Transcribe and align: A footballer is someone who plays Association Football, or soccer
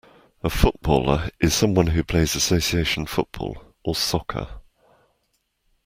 A 0.43 0.49
footballer 0.49 1.29
is 1.39 1.53
someone 1.53 1.85
who 1.85 2.03
plays 2.03 2.33
Association 2.33 3.05
Football, 3.05 3.63
or 3.85 3.93
soccer 3.93 4.49